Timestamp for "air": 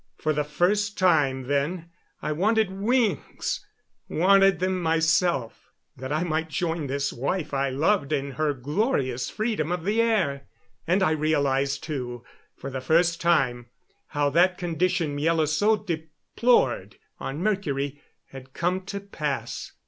10.01-10.47